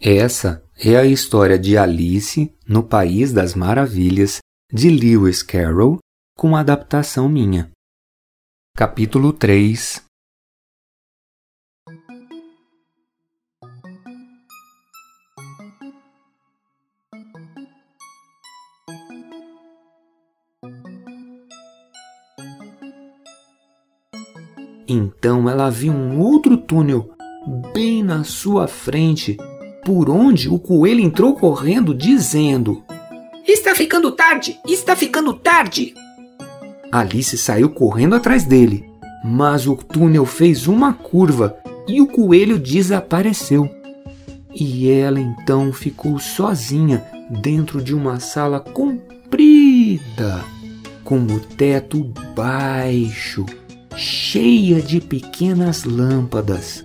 Essa 0.00 0.62
é 0.78 0.96
a 0.96 1.06
história 1.06 1.58
de 1.58 1.78
Alice 1.78 2.54
no 2.68 2.82
País 2.82 3.32
das 3.32 3.54
Maravilhas 3.54 4.38
de 4.72 4.90
Lewis 4.90 5.42
Carroll, 5.42 5.98
com 6.36 6.54
adaptação 6.54 7.28
minha. 7.28 7.70
Capítulo 8.76 9.32
3 9.32 10.04
Então 24.88 25.48
ela 25.48 25.68
viu 25.70 25.92
um 25.92 26.20
outro 26.20 26.56
túnel 26.56 27.10
bem 27.74 28.02
na 28.02 28.22
sua 28.22 28.68
frente, 28.68 29.36
por 29.86 30.10
onde 30.10 30.48
o 30.48 30.58
coelho 30.58 31.00
entrou 31.00 31.32
correndo, 31.36 31.94
dizendo: 31.94 32.82
Está 33.46 33.72
ficando 33.72 34.10
tarde! 34.10 34.58
Está 34.66 34.96
ficando 34.96 35.32
tarde! 35.32 35.94
Alice 36.90 37.38
saiu 37.38 37.70
correndo 37.70 38.16
atrás 38.16 38.42
dele, 38.42 38.84
mas 39.24 39.68
o 39.68 39.76
túnel 39.76 40.26
fez 40.26 40.66
uma 40.66 40.92
curva 40.92 41.56
e 41.86 42.00
o 42.00 42.08
coelho 42.08 42.58
desapareceu. 42.58 43.70
E 44.52 44.90
ela 44.90 45.20
então 45.20 45.72
ficou 45.72 46.18
sozinha 46.18 47.04
dentro 47.40 47.80
de 47.80 47.94
uma 47.94 48.18
sala 48.18 48.58
comprida, 48.58 50.44
com 51.04 51.18
o 51.20 51.38
teto 51.38 52.12
baixo 52.34 53.46
cheia 53.94 54.82
de 54.82 55.00
pequenas 55.00 55.84
lâmpadas. 55.84 56.84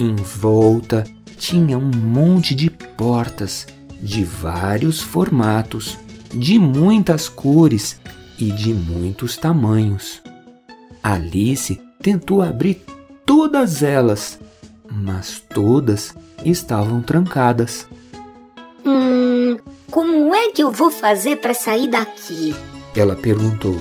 Em 0.00 0.16
volta 0.16 1.04
tinha 1.38 1.78
um 1.78 1.90
monte 1.90 2.54
de 2.54 2.68
portas 2.68 3.66
de 4.02 4.24
vários 4.24 5.00
formatos, 5.00 5.96
de 6.34 6.58
muitas 6.58 7.28
cores 7.28 8.00
e 8.38 8.50
de 8.50 8.74
muitos 8.74 9.36
tamanhos. 9.36 10.20
Alice 11.02 11.80
tentou 12.02 12.42
abrir 12.42 12.82
todas 13.24 13.82
elas, 13.82 14.38
mas 14.90 15.42
todas 15.54 16.14
estavam 16.44 17.00
trancadas. 17.00 17.86
Hum, 18.84 19.56
como 19.90 20.34
é 20.34 20.50
que 20.50 20.62
eu 20.62 20.70
vou 20.70 20.90
fazer 20.90 21.36
para 21.36 21.54
sair 21.54 21.88
daqui? 21.88 22.54
Ela 22.94 23.14
perguntou. 23.14 23.78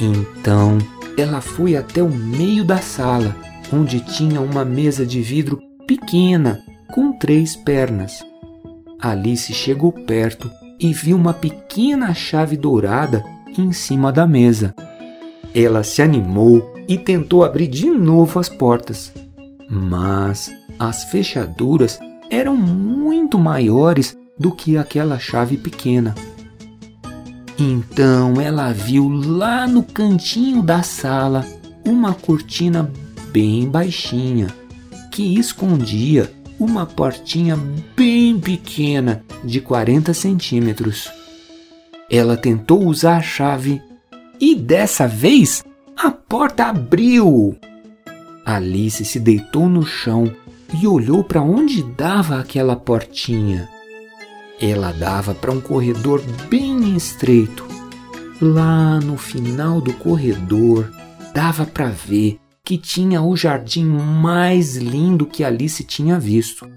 Então 0.00 0.78
ela 1.16 1.40
foi 1.40 1.76
até 1.76 2.02
o 2.02 2.10
meio 2.10 2.64
da 2.64 2.78
sala, 2.78 3.36
onde 3.72 4.00
tinha 4.00 4.40
uma 4.40 4.64
mesa 4.64 5.06
de 5.06 5.22
vidro 5.22 5.60
pequena 5.86 6.62
com 6.92 7.10
três 7.10 7.56
pernas. 7.56 8.24
Alice 9.00 9.52
chegou 9.52 9.90
perto 9.90 10.48
e 10.78 10.92
viu 10.92 11.16
uma 11.16 11.32
pequena 11.32 12.14
chave 12.14 12.56
dourada 12.56 13.24
em 13.58 13.72
cima 13.72 14.12
da 14.12 14.26
mesa. 14.26 14.74
Ela 15.54 15.82
se 15.82 16.02
animou 16.02 16.74
e 16.86 16.98
tentou 16.98 17.44
abrir 17.44 17.66
de 17.66 17.90
novo 17.90 18.38
as 18.38 18.48
portas, 18.48 19.12
mas 19.68 20.52
as 20.78 21.04
fechaduras 21.04 21.98
eram 22.30 22.56
muito 22.56 23.38
maiores 23.38 24.16
do 24.38 24.52
que 24.52 24.76
aquela 24.76 25.18
chave 25.18 25.56
pequena. 25.56 26.14
Então 27.58 28.40
ela 28.40 28.70
viu 28.72 29.08
lá 29.08 29.66
no 29.66 29.82
cantinho 29.82 30.62
da 30.62 30.82
sala 30.82 31.44
uma 31.86 32.12
cortina 32.12 32.90
bem 33.32 33.68
baixinha 33.68 34.48
que 35.10 35.38
escondia 35.38 36.30
uma 36.62 36.86
portinha 36.86 37.58
bem 37.96 38.38
pequena 38.38 39.24
de 39.42 39.60
40 39.60 40.14
centímetros. 40.14 41.10
Ela 42.08 42.36
tentou 42.36 42.86
usar 42.86 43.16
a 43.16 43.22
chave 43.22 43.82
e 44.40 44.54
dessa 44.54 45.08
vez 45.08 45.64
a 45.96 46.10
porta 46.10 46.66
abriu. 46.66 47.56
Alice 48.44 49.04
se 49.04 49.18
deitou 49.18 49.68
no 49.68 49.84
chão 49.84 50.30
e 50.80 50.86
olhou 50.86 51.24
para 51.24 51.42
onde 51.42 51.82
dava 51.82 52.38
aquela 52.38 52.76
portinha. 52.76 53.68
Ela 54.60 54.92
dava 54.92 55.34
para 55.34 55.50
um 55.50 55.60
corredor 55.60 56.22
bem 56.48 56.96
estreito. 56.96 57.66
Lá 58.40 59.00
no 59.00 59.16
final 59.16 59.80
do 59.80 59.92
corredor, 59.94 60.90
dava 61.34 61.64
para 61.66 61.88
ver 61.88 62.38
que 62.64 62.78
tinha 62.78 63.20
o 63.20 63.36
jardim 63.36 63.84
mais 63.84 64.76
lindo 64.76 65.26
que 65.26 65.42
Alice 65.42 65.82
tinha 65.84 66.18
visto. 66.18 66.68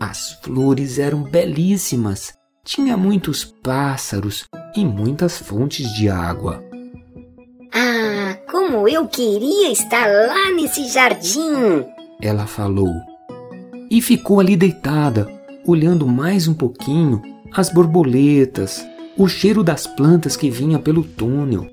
As 0.00 0.32
flores 0.42 0.98
eram 0.98 1.22
belíssimas, 1.22 2.32
tinha 2.64 2.96
muitos 2.96 3.44
pássaros 3.44 4.44
e 4.74 4.84
muitas 4.84 5.38
fontes 5.38 5.92
de 5.94 6.08
água. 6.08 6.62
Ah, 7.74 8.38
como 8.50 8.88
eu 8.88 9.06
queria 9.06 9.70
estar 9.70 10.06
lá 10.06 10.50
nesse 10.50 10.88
jardim! 10.88 11.84
Ela 12.22 12.46
falou. 12.46 12.92
E 13.90 14.00
ficou 14.00 14.40
ali 14.40 14.56
deitada, 14.56 15.26
olhando 15.66 16.06
mais 16.06 16.48
um 16.48 16.54
pouquinho 16.54 17.20
as 17.52 17.70
borboletas, 17.70 18.84
o 19.16 19.26
cheiro 19.26 19.62
das 19.62 19.86
plantas 19.86 20.36
que 20.36 20.50
vinha 20.50 20.78
pelo 20.78 21.02
túnel. 21.02 21.66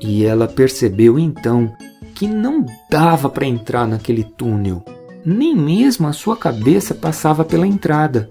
E 0.00 0.24
ela 0.24 0.46
percebeu 0.46 1.18
então 1.18 1.72
que 2.14 2.26
não 2.26 2.64
dava 2.90 3.28
para 3.28 3.46
entrar 3.46 3.86
naquele 3.86 4.24
túnel, 4.24 4.84
nem 5.24 5.56
mesmo 5.56 6.06
a 6.06 6.12
sua 6.12 6.36
cabeça 6.36 6.94
passava 6.94 7.44
pela 7.44 7.66
entrada. 7.66 8.30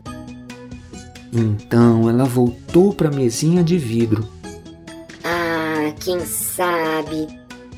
Então 1.32 2.10
ela 2.10 2.26
voltou 2.26 2.94
para 2.94 3.10
a 3.10 3.12
mesinha 3.12 3.64
de 3.64 3.78
vidro. 3.78 4.28
Ah, 5.24 5.94
quem 6.00 6.20
sabe? 6.22 7.28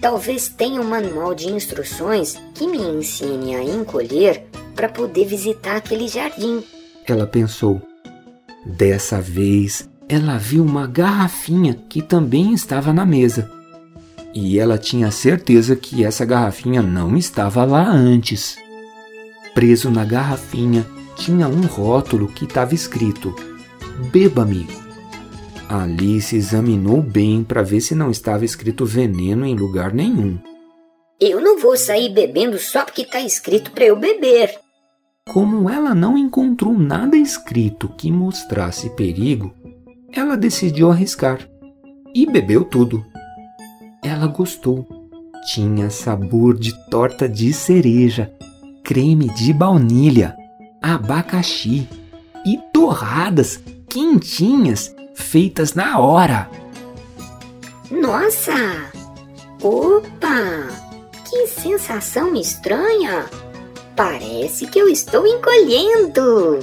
Talvez 0.01 0.49
tenha 0.49 0.81
um 0.81 0.87
manual 0.87 1.33
de 1.33 1.49
instruções 1.49 2.39
que 2.53 2.67
me 2.67 2.77
ensine 2.77 3.55
a 3.55 3.63
encolher 3.63 4.45
para 4.75 4.89
poder 4.89 5.25
visitar 5.25 5.77
aquele 5.77 6.07
jardim 6.07 6.63
ela 7.11 7.27
pensou. 7.27 7.81
Dessa 8.65 9.21
vez, 9.21 9.89
ela 10.09 10.37
viu 10.37 10.63
uma 10.63 10.87
garrafinha 10.87 11.75
que 11.87 12.01
também 12.01 12.53
estava 12.53 12.91
na 12.91 13.05
mesa. 13.05 13.51
E 14.35 14.59
ela 14.59 14.77
tinha 14.77 15.09
certeza 15.11 15.77
que 15.77 16.03
essa 16.03 16.25
garrafinha 16.25 16.81
não 16.81 17.15
estava 17.15 17.63
lá 17.63 17.89
antes. 17.89 18.57
Preso 19.53 19.89
na 19.89 20.03
garrafinha 20.03 20.85
tinha 21.15 21.47
um 21.47 21.61
rótulo 21.61 22.27
que 22.27 22.43
estava 22.43 22.75
escrito: 22.75 23.33
Beba-me. 24.11 24.67
Alice 25.69 26.35
examinou 26.35 27.01
bem 27.01 27.45
para 27.45 27.63
ver 27.63 27.79
se 27.79 27.95
não 27.95 28.11
estava 28.11 28.43
escrito 28.43 28.85
veneno 28.85 29.45
em 29.45 29.55
lugar 29.55 29.93
nenhum. 29.93 30.37
Eu 31.19 31.39
não 31.39 31.57
vou 31.57 31.77
sair 31.77 32.09
bebendo 32.09 32.59
só 32.59 32.83
porque 32.83 33.03
está 33.03 33.21
escrito 33.21 33.71
para 33.71 33.85
eu 33.85 33.95
beber. 33.95 34.59
Como 35.29 35.69
ela 35.69 35.95
não 35.95 36.17
encontrou 36.17 36.77
nada 36.77 37.15
escrito 37.15 37.87
que 37.97 38.11
mostrasse 38.11 38.89
perigo, 38.91 39.53
ela 40.13 40.35
decidiu 40.35 40.91
arriscar 40.91 41.39
e 42.13 42.25
bebeu 42.25 42.65
tudo. 42.65 43.03
Ela 44.05 44.27
gostou. 44.27 44.87
Tinha 45.51 45.89
sabor 45.89 46.55
de 46.59 46.71
torta 46.91 47.27
de 47.27 47.51
cereja, 47.51 48.31
creme 48.83 49.33
de 49.33 49.51
baunilha, 49.51 50.37
abacaxi 50.79 51.89
e 52.45 52.59
torradas 52.71 53.59
quentinhas 53.89 54.95
feitas 55.15 55.73
na 55.73 55.97
hora. 55.97 56.47
Nossa! 57.89 58.53
Opa! 59.63 60.67
Que 61.27 61.47
sensação 61.47 62.35
estranha! 62.35 63.25
Parece 63.95 64.67
que 64.67 64.77
eu 64.77 64.87
estou 64.87 65.25
encolhendo. 65.25 66.59